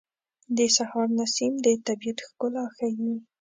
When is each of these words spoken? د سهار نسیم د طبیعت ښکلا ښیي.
د 0.57 0.59
سهار 0.75 1.07
نسیم 1.19 1.53
د 1.65 1.67
طبیعت 1.87 2.17
ښکلا 2.27 2.65
ښیي. 2.75 3.13